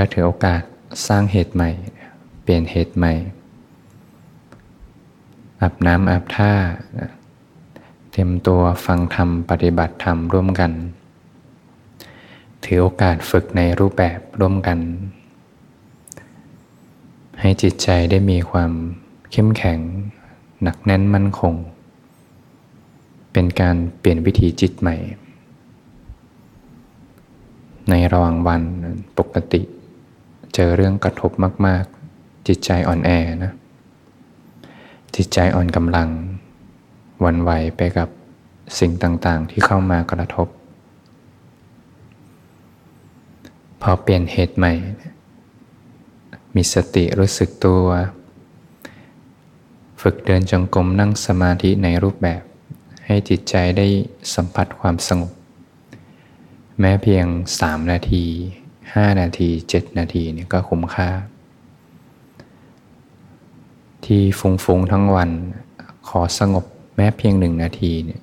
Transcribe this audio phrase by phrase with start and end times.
[0.00, 0.62] ก็ถือโอกาส
[1.08, 1.70] สร้างเหตุใหม่
[2.42, 3.12] เปลี่ยนเหตุใหม่
[5.60, 6.52] อาบน้ำอาบท่า
[8.10, 10.72] เตรียมตัวฟังธรรมปฏิบัติธรรมร่วมกัน
[12.64, 14.78] ถือโอกาสฝึกในรูปแบบร่วมกัน
[17.40, 18.72] ให้จิตใจได้มีความ
[19.32, 19.78] เข้มแข็ง
[20.62, 21.54] หนักแน่นมั่นคง
[23.32, 24.96] เป็นการเปลี่ยนวิถีจิตใหม่
[27.90, 28.62] ในระหว่างวัน
[29.20, 29.62] ปกติ
[30.54, 31.30] เจอเรื่องกระทบ
[31.66, 31.84] มาก
[32.16, 33.10] ๆ จิตใจอ่อนแอ
[33.44, 33.52] นะ
[35.16, 36.08] จิตใจอ่อนกำลัง
[37.24, 38.08] วันไหวไปกับ
[38.78, 40.48] สิ่งต่างๆ ที่เข้ามากระทบ
[43.82, 44.72] พอเปลี่ยนเหตุใหม่
[46.54, 47.84] มีสติรู้สึกตัว
[50.00, 52.42] ฝึกเดินจงกรมนั่งสมาธิในรูปแบบ
[53.06, 53.86] ให้จิตใจได้
[54.34, 55.32] สัมผัสความสงบ
[56.80, 57.26] แม้เพียง
[57.60, 58.24] สามนาที
[58.94, 61.08] 5 นาที 7 นาทีเนี่ยก็คุ้มค่า
[64.04, 65.30] ที่ฟุ้งๆทั้งวัน
[66.08, 66.64] ขอสงบ
[66.96, 68.20] แม้เพียงหนึ่งนาทีเนี่ย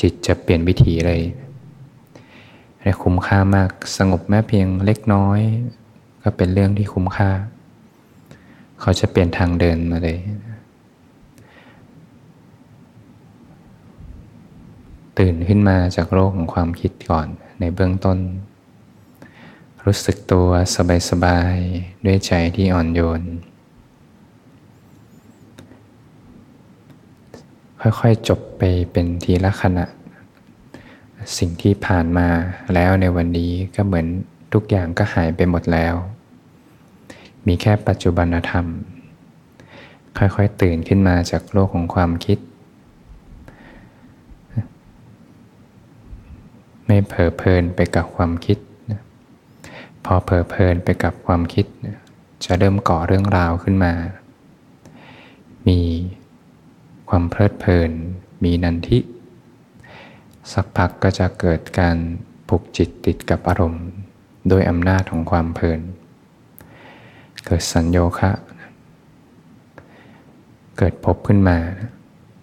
[0.00, 1.22] จิตจะเปลี่ยนวิถีเลย
[2.80, 5.40] แต่คุ้มค่ามากสงบแม้เพียงเล็กน้อย
[6.22, 7.30] ก็เป็นเรื่องที่คุ้มค่า
[8.80, 10.18] เขาจะเปลี่ยนทางเดินมาเลย
[15.18, 17.26] ตื่นขึ้นมาจากโลกของความคิดก่อน
[17.60, 18.18] ในเบื้องต้น
[19.88, 20.48] รู้สึกตัว
[21.10, 23.22] สบายๆ ด้วยใจที่อ่อนโยน
[27.80, 28.62] ค่อยๆ จบไป
[28.92, 29.86] เป็นทีละขณะ
[31.38, 32.28] สิ่งที่ผ่านมา
[32.74, 34.06] แล้วในวันนี้ก็เหมือน
[34.52, 35.94] ทุกอย่างก็หายไปหมดแล้ว
[37.46, 38.66] มีแค่ปัจจุบันธรรม
[40.18, 42.38] ค่อยๆ ตื่นขึ้นมาจากโลกของความคิด
[46.86, 48.58] ไม่เผลอเพลินไปกับความคิด
[50.04, 51.66] พอเพลิเพลินไปกับความคิด
[52.44, 53.92] จะเริ่มก่อเรื่องราวขึ้นมา
[55.68, 55.80] มี
[57.08, 57.90] ความเพลิดเพลิน
[58.44, 58.98] มีนันทิ
[60.52, 61.96] สักพักก็จะเกิดการ
[62.48, 63.84] ผูกจิตติดกับอารมณ์
[64.48, 65.80] โดยอำนาจของความเพลิน
[67.46, 68.30] เกิดสัญโยคะ
[70.78, 71.58] เกิดพบขึ้นมา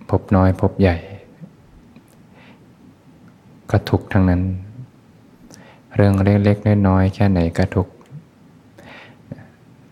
[0.09, 0.97] พบน้อยพบใหญ่
[3.69, 4.41] ก็ทุกทั้งนั้น
[5.95, 7.88] เรื่องเล็กๆน้อยๆแค่ไหนก็ทุก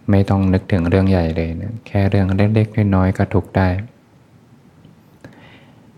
[0.09, 3.69] ไม่ต้องนึกถึงเรื่องใหญ่เลยนะแค่เรื่องเล็กๆน้อยๆก็ทุกได้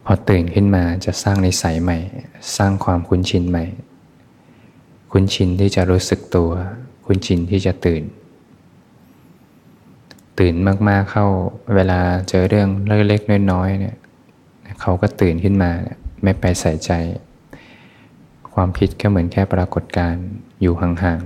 [0.06, 1.98] พอตื่นขึ้นมาจะสร้างนิสัยใหม่
[2.58, 3.66] สร้างความคุ้นชินใหม่
[5.12, 6.52] คุ้นชินที่จะรู้สึกตัว
[7.06, 8.04] คุ้นชินที่จะตื่น
[10.40, 10.56] ตื่น
[10.88, 11.26] มากๆเข้า
[11.76, 12.00] เวลา
[12.30, 13.96] เจอเรื่องเล็กๆน้อยๆเนี่ย
[14.82, 15.72] เขาก็ตื่นขึ้นมา
[16.24, 16.92] ไม่ไปใส่ใจ
[18.56, 20.24] ความผิดก็เหมือนแค่ปรากฏการ์
[20.62, 21.22] อยู่ห่าง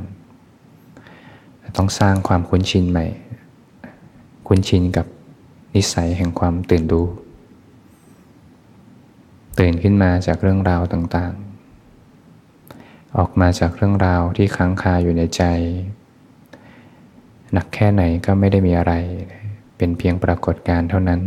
[0.86, 3.06] ๆ ต้องสร้างความคุ้นชินใหม่
[4.48, 5.06] คุ้นชินกับ
[5.76, 7.08] นิสัยแห่งความตื่นรู้
[9.60, 15.44] ตื่นขึ้นมาจากเรื่องราวต่างๆ ออกมาจากเรื่องราวที่ค้างคาอยู่ในใจ
[17.54, 18.94] หนักแค่ไหนก็ไม่ได้มีอะไร
[19.78, 21.22] เป็นเพียงปรากฏการ์เท่านั้น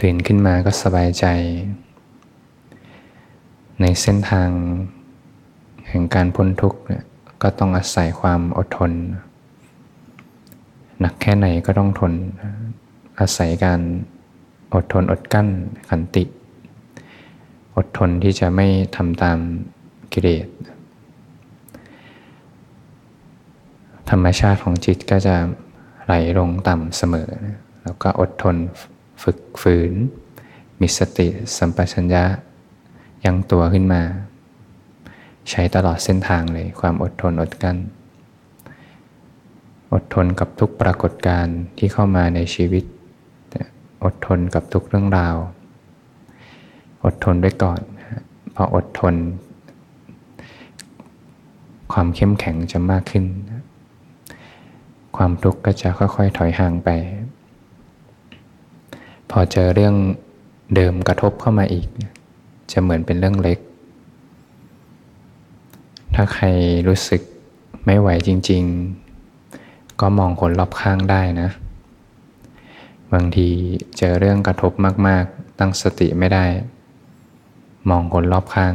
[0.00, 1.26] ตื่นขึ้นมาก็สบายใจ
[3.80, 4.50] ในเส้นทาง
[5.88, 7.04] แห่งการพ้นทุกข์เนี่ย
[7.42, 8.92] ก็ต้องอาศัยความอดทน
[11.00, 12.12] หนักแค่ไหนก็ต้องทน
[13.20, 13.80] อาศัยการ
[14.74, 15.48] อดทนอดกั้น
[15.88, 16.24] ขันติ
[17.76, 19.38] อดทนที่จะไม่ทำตาม
[20.12, 20.46] กิเลส
[24.10, 25.36] ธรรมชาติของจิตก็จะ
[26.04, 27.30] ไหลลงต่ำเสมอ
[27.82, 28.56] แล้วก็อดทน
[29.22, 29.92] ฝึกฝืน
[30.80, 32.24] มีสติสัมปชัญญะ
[33.26, 34.02] ยังตัวขึ้นมา
[35.50, 37.76] ใช้ตลอดเส้นทางเลยความอดทนอดกั้น
[39.92, 42.84] อดทนกับทุกปรากฏการณ์ที่เข้ามาในชีวิต
[44.04, 45.36] อดทนกับทุกเรื่องราว
[47.04, 47.80] อดทนไว้ก่อน
[48.54, 49.14] พออดทน
[51.92, 53.24] ความเข้มแข็งจะมากขึ้น
[55.16, 56.88] ความทุกข์ก็จะค่อยๆ ถอยห่างไป
[59.30, 59.94] พอเจอเรื่อง
[60.74, 61.86] เดิมกระทบเข้ามาอีก
[62.72, 63.58] จะเหมือนเป็นเรื่องเล็ก
[66.14, 66.46] ถ้าใคร
[66.88, 67.20] รู้สึก
[67.86, 68.62] ไม่ไหวจริง
[69.32, 71.48] ๆ ก็มองคนรอบข้างได้นะ
[73.12, 73.48] บางที
[73.96, 74.72] เจอเรื่องกระทบ
[75.06, 76.44] มาก ๆ ตั้งสติไม่ได้
[77.90, 78.74] มองคนรอบข้าง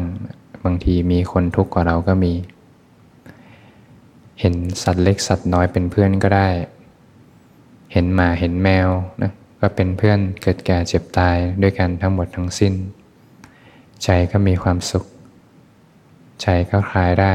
[0.65, 2.33] บางทีมีคนทุกข์กว่าเราก็มี
[4.39, 6.49] เห็นสัตว์เล็กสัตว์น้อยเป็นเพื่อนก็ได้
[7.93, 8.89] เห็นหมาเห็นแมว
[9.21, 12.73] นะก็เป็นเพื่อนเกิดแก่เจ็บตายด้วยกันทั้งหมดทั้งสิ้น
[14.03, 15.05] ใจก็มีความสุข
[16.41, 17.33] ใจก็คลายได้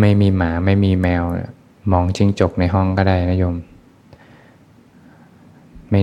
[0.00, 1.22] ไม่มีหมาไม่มีแมว
[1.92, 3.56] มองจิ้งจกในห้องก็ได้นะโยม
[5.90, 6.00] ไม่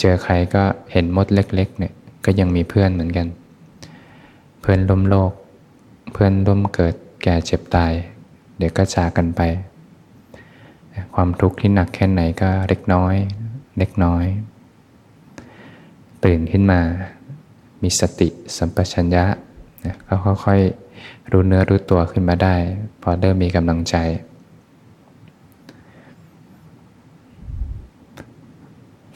[0.00, 0.62] เจอใครก็
[0.92, 1.92] เห็นมดเล็ก ๆ เนี่ย
[2.24, 3.26] ก็ยังมีเพื่อนเหมือนกัน
[4.60, 5.32] เพื่อนร่วมโลก
[6.12, 7.92] เพื่อนร่วมเกิดแก่เจ็บตาย
[8.56, 9.40] เดี๋ยวก็จากกันไป
[11.14, 13.14] ความทุกข์ที่หนักแค่ไหนก็เล็กน้อย
[13.78, 14.24] เล็กน้อย
[16.24, 16.80] ตื่นขึ้นมา
[17.82, 19.24] มีสติสัมปชัญญะ
[19.84, 20.14] นะก็
[20.44, 22.54] ค่อยๆรู้เนื้อรู้ตัวขึ้นมาได้
[23.02, 23.96] พอเริ่มมีกำลังใจ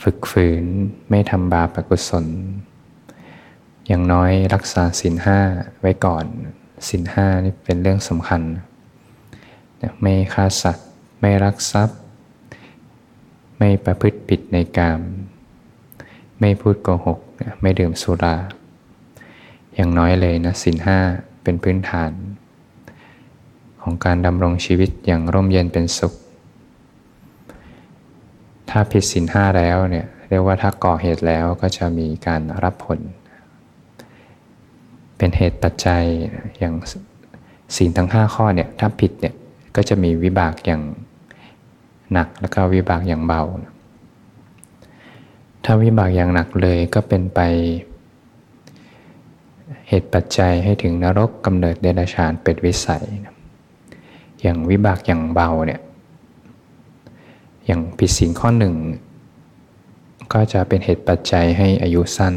[0.02, 0.64] ฝึกฝืน
[1.10, 2.26] ไม่ทำบาปกุศล
[3.86, 5.38] อย่างน้อยรักษาศีลห้า
[5.80, 6.24] ไว้ก่อน
[6.88, 8.42] ศีลห้านี่เป็นเรื่องสำคัญ
[10.00, 10.88] ไม่ฆ่าสัตว์
[11.20, 11.98] ไม่รักทรัพย์
[13.58, 15.00] ไม่ประพฤติผิดในกาม
[16.40, 17.18] ไม่พูดโกหก
[17.60, 18.36] ไม่ดื่มสุรา
[19.74, 20.98] อย่างน้อยเลยนะสินห้า
[21.42, 22.12] เป็นพื้นฐาน
[23.82, 26.12] ของการดำรงชีวิตอย่างร่มเย็นเป็นสุข
[28.70, 33.00] ถ้าผิดสินห้าแล้วเนี่ยเรียกว่าถ้าก่อเหตุแล้วก็จะมีการรับผล
[35.16, 36.04] เป็นเหตุปัจจัย
[36.58, 36.74] อย่าง
[37.76, 39.34] สินทั้งห้าข้อเนี่ยถ้าผิดเนี่ย
[39.76, 40.82] ก็จะมีวิบากอย่าง
[42.12, 43.42] หนักแล้วก็วิบากอย่างเบา
[45.64, 47.40] ถ้าวิบากอย่างหนักเลยก็เป็นไป
[49.88, 53.04] เหตุปัจจัยให้ถึงนรกกำเนิดเดรัจฉานเป็ดวิสัย
[54.40, 55.80] อย่างวิบากอย่างเบาเนี่ย
[57.66, 58.74] อย่างผิดศีลข้อหนึ่ง
[60.32, 62.34] ก็จะเป็นเหตุปัจจัยให้อายุสั้น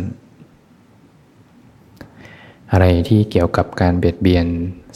[2.72, 4.46] อะไรที่เกี่ยวกับการเบียดเบียน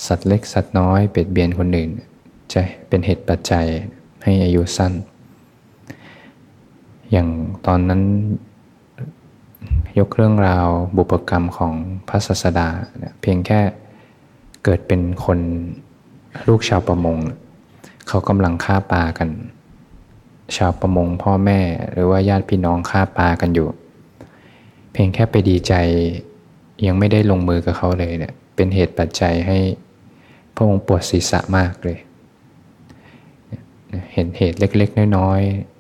[0.06, 1.92] สัตว์เล็กสัตว์น้อยเบียดเบียนคนอื่น
[2.54, 3.66] จะเป็นเหตุปัจจัย
[4.24, 4.94] ให้อายุสั้น
[7.12, 7.28] อย่าง
[7.68, 8.02] ตอนนั้น
[10.00, 10.68] ยกเรื่องราว
[10.98, 11.74] บุปกรรมของ
[12.08, 12.68] พระศาสดา
[13.22, 13.60] เพียงแค่
[14.64, 15.40] เกิดเป็นคน
[16.48, 17.18] ลูกชาวประมง
[18.08, 19.30] เขากำลังฆ่าปลากัน
[20.58, 21.60] ชาวประมงพ่อแม่
[21.92, 23.68] หรือว่าญาติพี่น้องฆ่าปลากันอยู่
[24.92, 25.74] เพียงแค่ไปดีใจ
[26.86, 29.58] ยังไม่ได้ลงมือกับเขาเลยเนี่ยเป็นเหตุปัจจัยให้
[30.56, 31.98] พระองค์ปวดศีรษะมากเลย
[34.14, 35.79] เห็นเหตุเล็กๆ น้อยๆ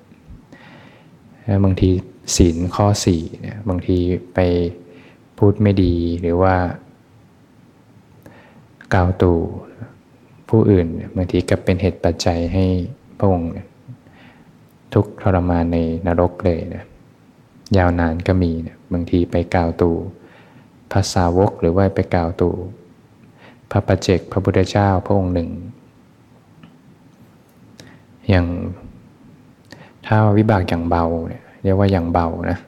[1.65, 1.89] บางที
[2.35, 3.97] ศีลข้อสี่เนี่ยบางที
[4.33, 4.39] ไป
[5.37, 6.55] พูดไม่ดีหรือว่า
[8.93, 9.39] กล่าวตู่
[10.49, 12.65] ผู้อื่นบางทีก็เป็นเหตุปัจจัยให้
[13.17, 13.51] พระองค์
[14.93, 16.85] ทุกทรมานในนรกเลยนะ
[17.77, 19.95] ยาวนานก็มีนะบางทีไปกล่าวตู่
[20.91, 22.55] ภาษาวกหรือว่าไปกล่าวตู่
[23.71, 25.49] พระประเจกพระพุทธเจ้าพระองค์หนึ่ง
[28.29, 28.45] อย่าง
[30.05, 32.59] ถ้าวิบากอย่างเบาเนี่ย เรียกว่าอย่างเบานะ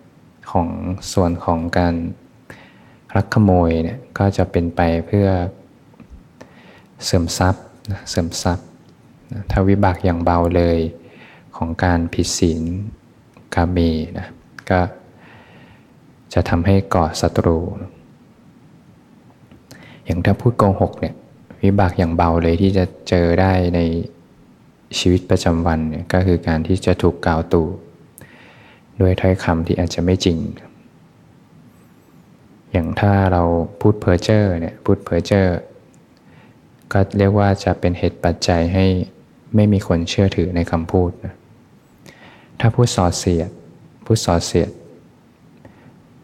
[0.51, 0.67] ของ
[1.13, 1.95] ส่วนของการ
[3.15, 5.27] รักขโมยเนี่ยก็จะเป็นไปเพื่อ
[7.05, 7.65] เสริมทรัพย์
[8.10, 8.67] เสริมทรัพย์
[9.51, 10.77] ถ้าวิบากอย่างเบาเลย
[11.57, 12.63] ของการผิดศีล
[13.55, 13.77] กาเม
[14.19, 14.27] นะ
[14.69, 14.79] ก็
[16.33, 17.57] จะทำให้ก่อศัตรู
[20.05, 21.15] อย่างถ้าพูดโกหกเนี่ย
[21.63, 23.79] วิบากอย่างเบาเลยที่จะเจอได้ใน
[25.00, 27.67] ชีวิตประจำวันเนี่ยก็คือการที่จะถูกกล่าวตู่
[29.01, 30.38] ด้วยถ้อยคำที่อาจจะไม่จริง
[32.72, 33.43] อย่างถ้าเรา
[33.81, 35.46] พูดเพ้อเจ้อเนี่ยพูดเพ้อเจ้อ
[36.93, 38.86] ก็เรียกว่าจะเป็นเหตุปัจจัยให้
[39.55, 41.34] ไม่มีคนเชื่อถือในคำพูดนะ
[42.60, 43.50] ถ้าพูดส่อเสียด
[44.05, 44.72] พูดส่อเสียด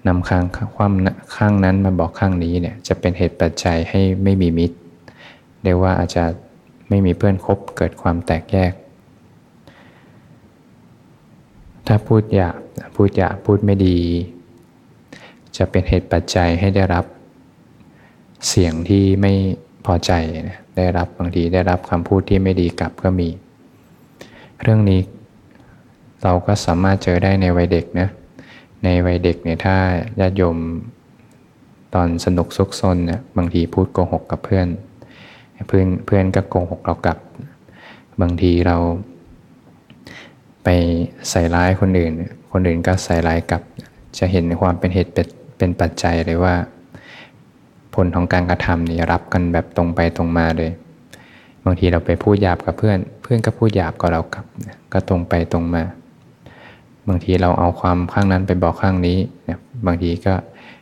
[0.08, 0.44] นำข้าง
[0.76, 0.94] ความ
[1.36, 4.78] ข้างนั้นมาบอกข้างนี้เนี่ยจะเป็นเหตุปัจจัยให้ไม่มีมิตร
[5.64, 6.26] เรียกว่าอาจจะ
[6.90, 8.74] ไม่มีเพื่อนคบเกิดความแตกแยก
[11.88, 12.58] ถ้าพูดหยาบ
[12.96, 13.98] พูดหยาบพูดไม่ดี
[15.58, 17.06] จะเป็นเหตุปัจจัยให้ได้รับ
[18.48, 19.34] เสียงที่ไม่
[19.86, 20.12] พอใจ
[20.50, 23.30] นะได้รับบางทีได้รับคำพูดที่ไม่ดีกลับก็มี
[24.62, 25.02] เรื่องนี้
[26.24, 28.10] เราก็สามารถเจอได้ในวัยเด็กนะ
[28.84, 29.76] ในวัยเด็กเนี่ยถ้า
[30.20, 30.58] ญาติโยม
[31.94, 34.68] ตอนสนุกซุกซนเนี่ยบางทีพูดโกหกกับเพื่อน
[35.68, 37.18] เพื่อนเพื่อนก็โกหกเรากลับ
[38.22, 38.78] บางทีเรา
[40.70, 40.78] ไป
[41.30, 42.14] ใส่ร้ายคนอื่น
[42.52, 43.62] คนอื่นก็ใส่ร้ายกลับ
[44.18, 45.12] จะเห็นความเป็นเหตุ
[45.58, 46.56] เป็นปัจจัยเลยว่า
[47.96, 50.72] ผลของการกระทำนี่รับกันแบบตรงไปตรงมาเลย
[51.66, 54.46] บางทีเราไปพูดหยาบกับเพื่อน เพื่อนก็พูดหยาบกับเรากลับ
[54.94, 55.84] ก็ตรงไปตรงมา
[57.08, 60.34] บางทีเราเอาความข้างนั้นไปบอกข้างนี้เนี่ยบางทีก็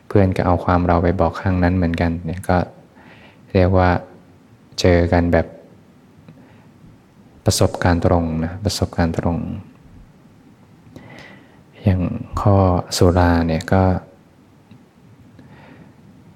[0.08, 2.56] เพื่อนก็เอาความเราไปบอกข้างนั้นเหมือนกันเนี่ยก็
[3.52, 3.90] เรียกว่า
[4.80, 5.46] เจอกันแบบ
[7.44, 9.38] ประสบการณ์ตรงนะประสบการณ์ตรง
[11.86, 12.02] อย่าง
[12.40, 12.56] ข้อ
[12.96, 13.84] สุราเนี่ยก็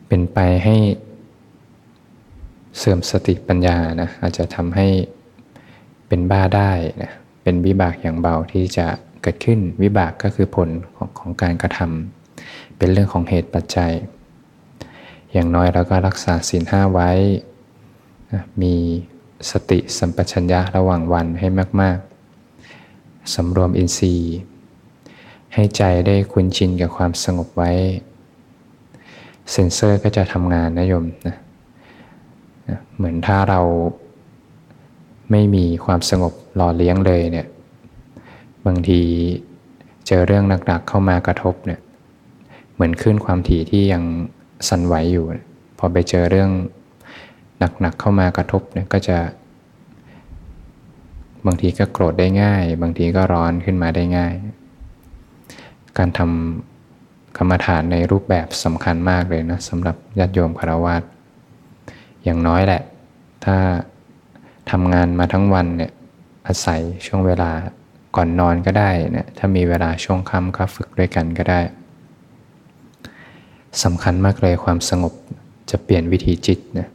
[0.09, 0.77] เป็นไปให้
[2.79, 4.89] เสื่อมสติปัญญานะอาจจะทำให้
[6.09, 6.71] เป็นบ้าได้
[7.03, 8.87] นะเป็นวิบากอย่างเบาที่จะ
[9.23, 13.93] เกิดขึ้นวิบากก็คือผลของของการกระทำเป็นเรื่องของเหตุปัจจัย
[15.33, 17.11] อย่างน้อยเราก็รักษาศีลห้าไว้
[18.63, 18.75] มี
[19.51, 21.49] สติสัมปชัญญะระหว่างวันให้
[21.81, 21.99] มาก
[22.67, 24.39] ๆสำรวมอินทรีย์
[25.55, 27.71] ให้ใจได้คุ้นชินกับความสงบไว้
[29.53, 31.37] เซนเซอร์ก็จะทำงานนะโยมนะ
[32.97, 33.61] เหมือนถ้าเรา
[35.31, 37.47] ไม่มีความสงบหล่อเลี้ยงเลยเนี่ย
[38.67, 39.01] บางที
[40.07, 41.81] เจอเรื่องหนักๆเข้ามากระทบเนี่ย
[42.75, 44.03] เหมือนขึ้นความถี่ที่ยัง
[44.69, 45.25] สั่นไหวอยู่
[45.79, 46.51] พอไปเจอเรื่อง
[47.81, 49.19] หนักๆเข้ามากระทบเนี่ยก็จะ
[51.47, 54.33] บางทีก็โกรธได้ง่าย บางทีก็ร้อนขึ้นมาได้ง่าย
[55.99, 60.97] การทำกรรมฐานในรูปแบบสำคัญมากเลยนะสำหรับญาติโยมคารวะ
[62.25, 62.83] อย่างน้อยแหละ
[63.45, 63.57] ถ้า
[64.71, 65.93] ทำงานมาทั้งวันเนี่ย
[66.47, 67.51] อาศัยช่วงเวลา
[68.17, 71.61] ก่อนนอนก็ได้นะถ้ามีเวลาช่วงค่ำก็ฝึกด้วยกันก็ได้
[73.83, 75.13] สำคัญมากเลยความสงบ
[75.71, 76.89] จะเปลี่ยนวิธีจิตนะ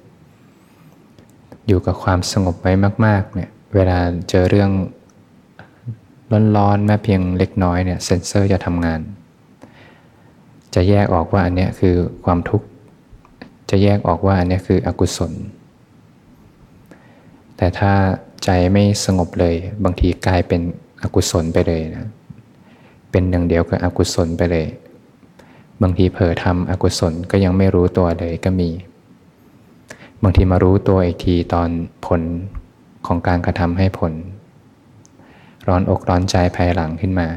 [1.67, 2.71] อยู่กับความสงบไว้
[3.05, 3.97] มาก ๆ เนี่ย เวลา
[4.29, 4.71] เจอเรื่อง
[6.58, 9.00] ร้อนๆแม้เพียงเล็กน้อยเนี่ยเซนเซอร์จะทำงาน
[10.75, 12.67] จะแยกออกว่าอันนี้คือความทุกข์
[13.70, 15.32] จะแยกออกว่าอันนี้คืออกุศล
[17.58, 17.94] แต่ถ้า
[18.44, 20.62] ใจไม่สงบเลยบางทีกลายเป็น
[21.03, 22.10] อกุศลไปเลยนะ
[23.12, 24.67] เป็นหนึ่งเดียวกับอกุศลไปเลย
[25.82, 28.70] บางทีเผลอทำอกุศลก็ยังไม่รู้ตัวเลยก็มี
[30.24, 31.70] บางทีมารู้ตัวอีกทีตอน
[32.05, 32.22] ผล
[33.08, 34.13] ของการกระทำให้ผล
[35.67, 37.27] ร้อนอกร้อนใจภายหลังขึ้นมา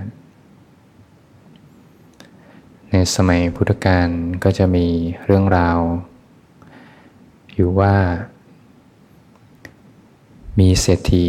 [2.90, 4.08] ในสมัยพุทธกาล
[4.44, 4.86] ก็จะมี
[5.24, 5.78] เรื่องราว
[7.54, 7.94] อยู่ว่า
[10.58, 11.26] มีเศรษฐี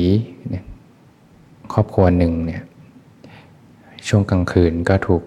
[1.74, 2.64] ครอบครัวหนึ่งเนี่ย
[4.08, 5.24] ช่วงกลางคืนก็ถูก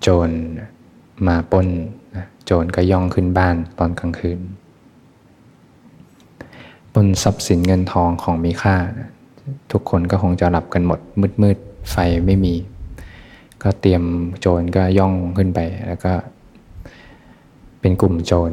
[0.00, 0.30] โจร
[1.26, 1.68] มาป้น
[2.44, 4.40] โจรก็ย่องขึ้นบ้านตอนกลางคืน
[6.94, 9.11] บนทรัพย์สินเงินทองของมีค่านะ
[9.72, 11.58] ทุกคนก็คงจะหลับกันหมด มืดมืด
[11.90, 11.96] ไฟ
[12.26, 12.54] ไม่มี
[13.62, 14.02] ก็เตรียม
[14.40, 16.12] โจรก็ย่องขึ้นไป แล้วก็
[17.80, 18.52] เป็นกลุ่มโจร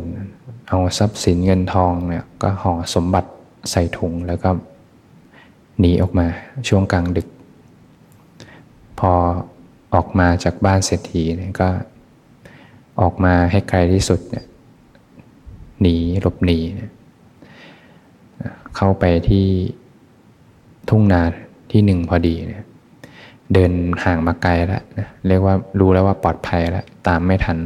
[0.67, 3.29] เอาทรัพย์สินเงินทองเนี่ยก็ห่อสมบัติ
[3.71, 4.49] ใส่ถุงแล้วก็
[5.79, 6.27] หนีออกมา
[6.67, 7.27] ช่วงกลางดึก
[8.99, 9.11] พอ
[9.95, 11.69] ออกมาจากบ้านเศรษฐีเนี่ยก็
[13.01, 14.45] ออกมาให้ไกลที่สุดเนี่ย
[15.81, 16.81] หนีหลบหนีเน
[18.75, 19.47] เข้าไปที่
[20.89, 21.21] ทุ่งนา
[21.71, 22.65] ที่หนึ่งพอดีเนี่ย
[23.53, 23.71] เดิน
[24.03, 27.57] ห่างมาไกลแล้วนะเรียกว่ารู้แล้วว่าปลอดภัยแล้ว ตามไม่ทัน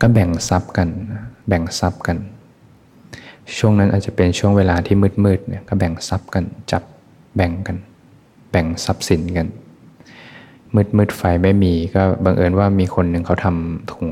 [0.00, 0.88] ก็แบ่งทรัพย์กัน
[1.48, 2.18] แบ่งทรัพย์กัน
[3.58, 6.82] ช่วงนั้นอาจจะเป็นช่วงเวลาที่มืดๆเนี่ยก็แบ่งทรัพย์กัน จับ
[7.36, 7.76] แบ่งกัน
[8.50, 9.46] แบ่งทรัพย์สินกัน
[10.74, 14.08] มืดมืดไฟไม่มีก็บังเอิญว่ามีคนหนึ่งเขาทำถุง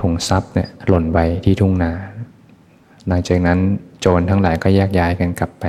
[0.00, 1.92] ถุงทรัพย์เนี่ยหล่นไว้ที่ทุ่งนา
[3.08, 3.58] หลังจากนั้น
[4.02, 5.64] โจรทั้งหลายก็แยกย้ายกันกลับไป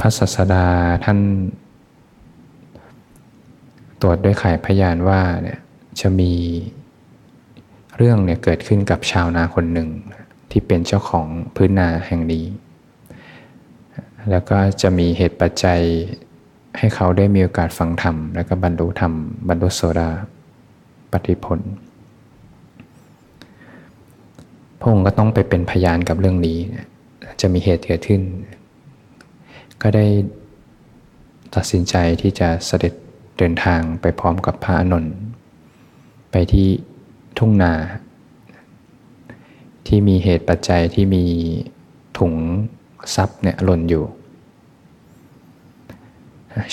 [0.00, 0.66] พระศาสดา
[1.04, 1.18] ท่าน
[4.02, 5.58] ตรวจด้วยไข่พยานว่าเนี่ย
[6.00, 6.32] จะมี
[7.96, 9.88] เรื่องเนี่ยเกิดขึ้นกับชาวนาคนหนึ่ง
[10.50, 12.44] ที่เป็นเจ้าของพื้นนาแห่งนี้
[14.30, 15.80] แล้วก็จะมีเหตุปัจจัย
[16.78, 19.12] ให้เขาได้มีโอกาสฟังธรรม แล้วก็บรรลุธรรม
[19.48, 20.10] บรรลุโสดา
[21.12, 21.60] ปฏิผล
[24.84, 26.58] พระองค์ก็ต้องไปเป็นพยานกับเรื่องนี้
[27.40, 28.22] จะมีเหตุเกิดขึ้น
[29.82, 30.06] ก็ได้
[31.54, 32.92] ตัดสินใจที่จะเสด็จ
[33.38, 35.06] เดินทางไปพร้อมกับพระอนุน
[36.30, 36.68] ไปที่
[37.38, 37.72] ทุ่งนา
[39.86, 41.24] ที่ที่มีเหตุปัจจัยที่มี
[42.18, 42.34] ถุง
[43.14, 44.04] ทรัพย์เนี่ยหล่นอยู่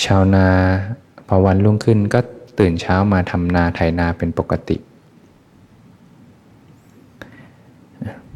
[0.04, 0.46] ชาวนา
[1.28, 2.20] พอวันรุ่งขึ้นก็
[2.58, 4.76] ตื่นเช้ามาทำนาไถนาเป็นปกติ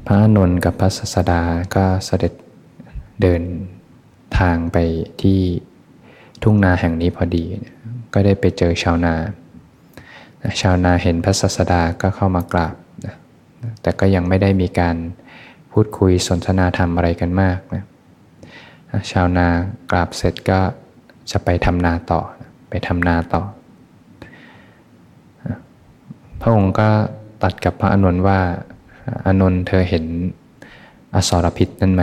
[0.07, 1.43] พระนนท์กับพระศาสดา
[1.75, 2.33] ก็เสด็จ
[3.23, 3.43] เดิน
[4.39, 4.79] ทางไป
[5.23, 5.41] ที่
[6.43, 7.45] ทุ่งนาแห่งนี้พอดี
[8.15, 9.15] ก็ได้ไปเจอชาวนา
[10.61, 12.75] ชาวนาเห็นพระศาสดาก็เข้ามากราบ
[13.83, 14.97] แต่ก็ยังไม่ได้มีการ
[15.73, 17.85] พูดคุยสนทนาธรรมอะไรกันมากนะ
[19.11, 19.47] ชาวนา
[19.91, 20.61] กราบเสร็จก็
[21.31, 22.21] จะไปทำนาต่อ
[22.71, 23.43] ไปทำนาต่อ
[26.41, 26.89] พระองค์ก็
[27.43, 28.41] ตัดกับพระอนุนว่า
[29.27, 30.05] อนุนเธอเห็น
[31.15, 32.03] อสรพิษนั่นไหม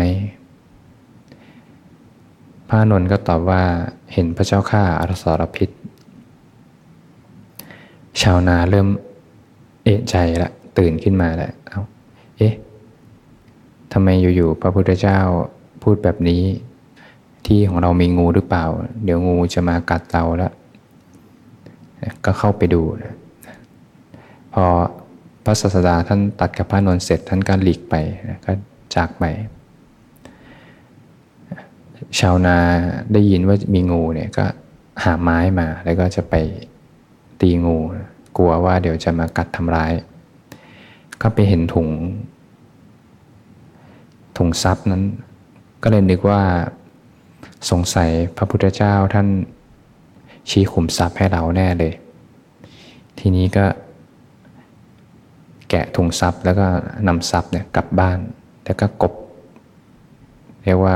[2.67, 3.62] พระอนุนก็ตอบว่า
[4.13, 5.70] เห็นพระเจ้าข้าอสรพิษ
[8.22, 8.88] ชาวนาเริ่ม
[9.84, 11.81] เอะใจละตื่นขึ้นมาแล้วเอา
[12.38, 12.53] เอ๊ะ
[13.91, 15.20] ทำไมอยู่ๆพระพุทธเจ้า
[15.81, 16.43] พูดแบบนี้
[17.46, 18.65] ที่ของเรามีงูหรือเปล่า
[19.03, 20.53] เดี๋ยวงูจะมากัดเราแล้ว
[22.25, 22.81] ก็เข้าไปดู
[24.53, 24.65] พอ
[25.43, 27.95] พระศาสดาท่านตัดกับพระนนเสร็จท่านก็หลีกไป
[28.45, 28.51] ก็
[28.95, 29.25] จากไป
[32.19, 32.57] ชาวนา
[33.13, 34.45] ได้ยินว่ามีงูเนี่ยก็
[35.03, 36.36] หาไม้มาแล้วก็จะไป
[37.41, 37.77] ตีงู
[38.38, 39.91] กลัวว่าเดี๋ยวจะมากัดทำร้าย
[41.21, 41.88] ก็ไปเห็นถุง
[44.38, 45.03] ถุงทรัพย์นั้น
[45.83, 46.41] ก็เลยนึกว่า
[47.69, 49.27] สงสัยพระพุทธเจ้าท่าน
[50.50, 51.93] ชี้ขุมทรัพย์ให้เราแน่เลย
[53.19, 53.65] ทีนี้ก็
[55.71, 56.67] แกะถุงทรัพย์แล้วก็
[57.07, 58.19] นำทรัพย์เนี่ยกลับบ้าน
[58.65, 59.13] แล้วก็กบ
[60.63, 60.95] เรียกว่า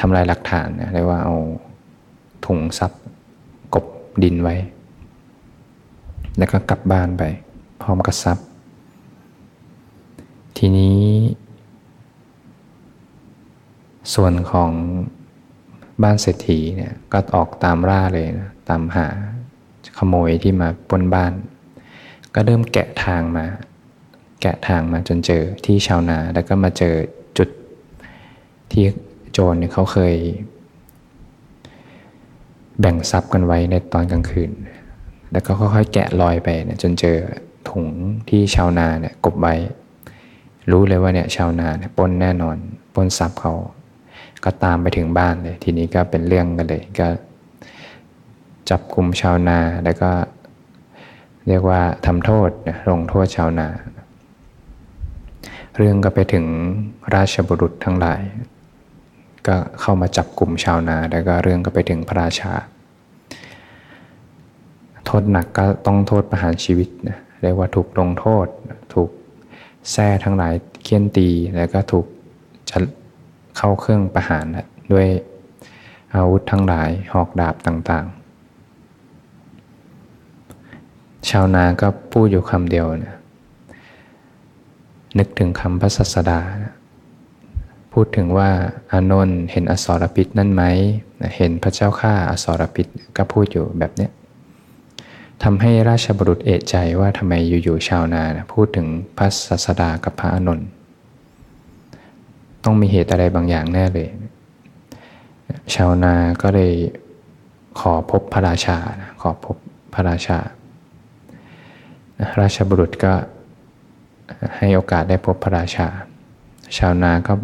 [0.00, 1.36] ทำลายหลักฐานเรียกว่าเอา
[2.46, 3.00] ถุงทรัพย์
[3.74, 3.86] กบ
[4.22, 4.56] ดินไว้
[6.38, 7.22] แล้วก็กลับบ้านไป
[7.82, 8.46] พร้อมกับทรัพย์
[10.56, 11.00] ทีนี้
[14.14, 14.70] ส่วนของ
[16.02, 19.06] บ้านเศรษฐีเนี่ยก็ออกตามล่าเลยนะตามหา
[19.98, 21.32] ขโมยที่มาปนบ้าน
[22.34, 23.46] ก็เริ่มแกะทางมา
[24.42, 26.94] แกะทางมาจนเจอที่ชาวนา แล้วก็มาเจอ
[27.38, 27.48] จุด
[28.72, 28.84] ที่
[29.32, 30.14] โจรเขาเคย
[32.80, 34.50] แบ่งทรัพย์กันไว้ในตอนกลางคืน
[35.32, 37.16] แล้วก็ค่อยๆแกะรอยไปเนี่ยจนเจอ
[37.70, 37.86] ถุง
[38.28, 39.54] ที่ชาวนาเนี่ยกบไว้
[40.70, 42.56] รู้เลยว่าเนี่ยชาวนาเนี่ยปนแน่นอน
[42.94, 43.54] ปนทรัพย์เขา
[44.44, 47.08] ก็ตามไปถึงบ้านเลย ทีนี้ก็เป็นเรื่องกันเลยก็
[48.70, 50.10] จับกลุ่มชาวนาแล้วก็
[51.48, 52.50] เรียกว่าทำโทษ
[52.90, 53.68] ลงโทษชาวนา
[55.76, 56.46] เรื่องก็ไปถึง
[57.14, 58.20] ราชบุรุษทั้งหลาย
[59.46, 62.52] ก็เข้ามาจับกลุ่มชาวนา แล้วก็เรื่องก็ไปถึงพระราชา
[65.04, 68.46] โทษหนักก็ต้องโทษประหารชีวิตนะเรียกว่าถูกลงโทษ
[68.94, 69.10] ถูก
[69.92, 72.06] แท้ทั้งหลายเคี่ยนตี แล้วก็ถูก
[72.70, 72.78] จะ
[73.56, 74.44] เข้าเครื่องประหาร
[74.92, 75.06] ด้วย
[76.14, 78.12] อาวุธทั้งหลายหอกดาบต่างๆ
[81.30, 83.16] ชาวนาก็พูดอยู่คำเดียวนะ
[85.18, 86.40] นึกถึงคำพระสัสดา
[87.92, 88.50] พูดถึงว่า
[88.92, 90.62] อานนท์เห็นอสรพิษนั่นไหม
[91.36, 94.08] เห็นพระเจ้าข้าอสรพิษก็พูดอยู่แบบนี้
[95.42, 97.32] ทำให้ราชบุรุษเอะใจว่าทำไม
[97.64, 98.86] อยู่ๆชาวนานะพูดถึง
[99.18, 100.68] พระสัสดากับพระอานนท์
[102.64, 104.08] ต้องมีเหตุอะไรบางอย่างแน่เลย
[105.74, 106.72] ชาวนาก็เลย
[107.80, 108.78] ขอพบพระราชา
[109.20, 109.56] ขอพบ
[109.94, 110.38] พระราชา
[112.40, 113.12] ราชบุรุษก็
[114.56, 115.88] ให้โอกาสได้พบพระราชา
[116.76, 117.34] ชาวนาก็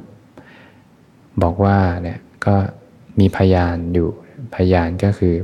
[1.42, 2.56] บอกว่าเนี่ยก็
[3.20, 4.08] มีพยานอยู่
[4.54, 5.34] พยานก็คือ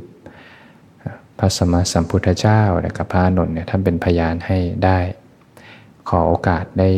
[1.39, 4.99] พระสมมาสัมพุทธเจ้าและกับพระนนท์เนี่ยท่านเป็นพยานให้ได้
[6.09, 6.89] ขอโอกาสได้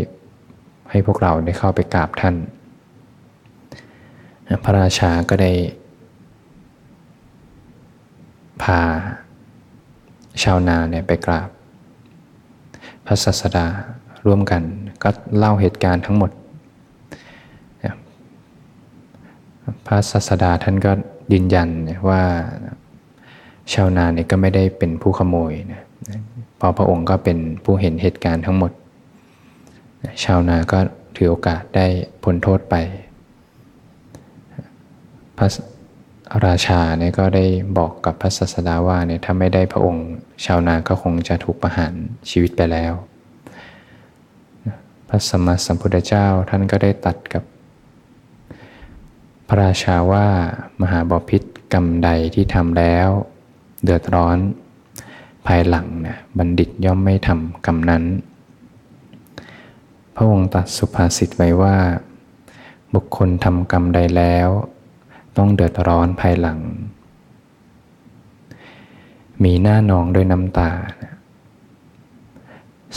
[0.90, 2.36] ให้พวกเราได้เข้าไปกราบท่าน
[4.64, 5.52] พระราชาก็ได้
[8.62, 8.80] พา
[10.42, 11.48] ชาวนาเนี่ยไปกราบ
[13.06, 13.66] พระศาสดา
[14.26, 14.62] ร่วมกัน
[15.02, 16.30] ก็เล่าเหตุการณ์ทั้งหมด
[19.86, 20.92] พระศาสดาท่านก็
[21.32, 21.68] ยืนยัน
[22.08, 22.22] ว่า
[23.72, 25.82] ชาวนาเนี่ยก็ไม่ได้เป็นผู้ขโมยนะ
[26.60, 28.72] พอพระองค์ก็เป็นผู้เห็นเหตุการณ์ทั้งหมด
[30.24, 30.78] ชาวนาก็
[31.16, 31.86] ถือโอกาสได้
[32.22, 32.74] พ้นโทษไป
[35.38, 35.48] พระ
[36.46, 37.44] ราชาเนี่ยก็ได้
[37.78, 40.06] บอกกับพระศาสดาว่าเนี่ยถ้าไม่ได้พระองค์
[40.44, 41.92] ชาวนาก็คงจะถูกประหาร
[42.30, 42.92] ชีวิตไปแล้ว
[45.08, 47.42] พระสมมาสัมพุทธเจ้าท่านก็ได้ตัดกับ
[49.48, 50.26] พระราชาว่า
[50.80, 51.42] มหาบพิษ
[51.72, 53.08] กรรมใดที่ทำแล้ว
[53.84, 54.38] เดือดร้อน
[55.46, 58.04] ภายหลังนะบัณฑิตย่อมไม่ทำกรรมนั้น
[60.14, 61.76] พระองค์ตัดสุภาษิตไว้ว่า
[62.94, 64.48] บุคคลทำกรรมใดแล้ว
[65.36, 66.58] ต้องเดือดร้อนภายหลัง
[69.42, 70.70] มีหน้านองด้วยน้ำตา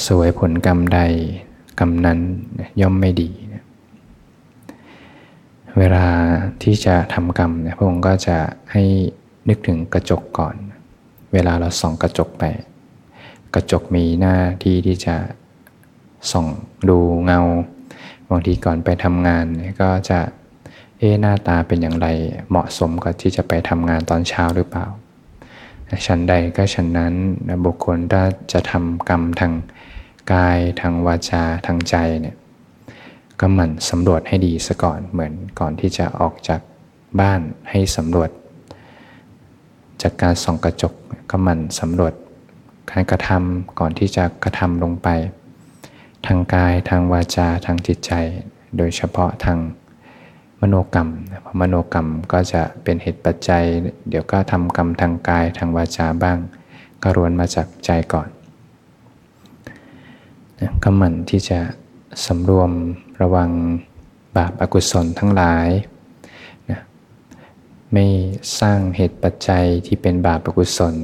[0.05, 1.01] สวยผลกรรมใด
[1.79, 2.19] กรรมนั้น
[2.81, 3.29] ย่อมไม่ดี
[5.77, 6.05] เวลา
[6.63, 8.37] ที่จะทำกรรมเนี่ยพระองค์ก็จะ
[8.71, 8.83] ให้
[9.49, 10.55] นึกถึงกระจกก่อน
[11.33, 12.43] เวลาเราส่องกระจกไป
[13.55, 15.15] กระจกมีหน้าที่ที่จะ
[16.31, 16.47] ส่อง
[16.89, 17.41] ดูเงา
[18.29, 19.45] บางทีก่อนไปทำงาน
[19.81, 20.19] ก็จะ
[20.97, 22.07] เอ๊หน้าตาเป็นอย่างไร
[22.49, 24.85] เหมาะสมกับที่จะไปทำงานตอนเช้าหรือเปล่า
[26.05, 27.13] ฉันใดก็ฉันนั้น
[27.65, 29.53] บุคคลถ้าจะทำกรรมทาง
[30.33, 32.35] กาย ทางวาจา ทางใจเนี่ย
[33.39, 36.61] ก็หมั่นสำรวจให้ดีซะก่อนเหมือนก่อนที่จะออกจาก
[37.19, 38.29] บ้านให้สำรวจ
[40.01, 40.93] จากการส่องกระจก
[41.29, 42.13] ก็หมั่นสำรวจ
[42.91, 45.07] การกระทำก่อนที่จะกระทำลงไป
[46.25, 48.11] ทางกายทางวาจาทางจิตใจ
[48.77, 49.57] โดยเฉพาะทาง
[50.61, 51.09] มโนกรรม
[51.41, 53.63] เพราะมโนกรรมก็จะเป็นเหตุปัจจัย
[54.09, 56.37] เดี๋ยวก็ทำกรรมทางกายทางวาจาบ้าง
[57.03, 58.29] ก็รวนมาจากใจก่อน
[60.83, 61.59] ก็หมั่นที่จะ
[62.25, 62.71] สำรวม
[63.21, 63.49] ระวัง
[64.37, 65.67] บาปอากุศลทั้งหลาย
[66.69, 66.79] นะ
[67.93, 68.05] ไม่
[68.59, 70.95] สร้างเหตุปัจจัยที่เป็นบาปอกุศล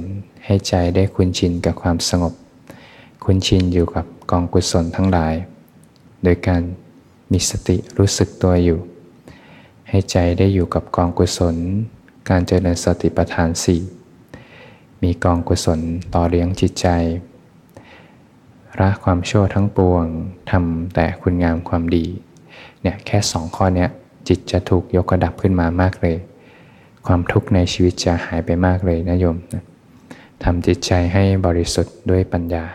[0.45, 2.33] ให้ใจได้คุ้นชินกับความสงบ
[3.23, 5.33] คุ้นชินอยู่กับกองกุศลทั้งหลาย
[6.23, 6.61] โดยการ
[7.31, 8.79] มีสติรู้สึกตัวอยู่
[9.89, 11.55] ให้ใจได้อยู่กับกองกุศล
[12.29, 13.81] การเจริญสติปัฏฐานสี่
[15.03, 15.79] มีกองกุศล
[16.13, 16.87] ต่อเลี้ยงจิตใจ
[18.79, 20.05] ละความชั่วทั้งปวง
[20.51, 22.05] ทำแต่คุณงามความดี
[22.81, 23.87] เนี่ยแค่สองข้อนี้
[24.27, 26.17] จิตจะถูกยกระดับขึ้นมามากเลย
[27.07, 29.37] ความทุกข์ในชีวิตจะหายไปมากเลยนะโยม
[30.43, 32.65] ทำจิตใจให้บริสุทธิ์ด้วยปัญญา